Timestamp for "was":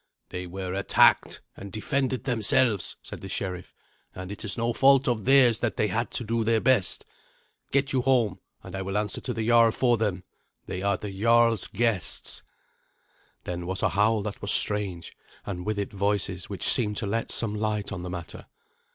13.67-13.83, 14.41-14.51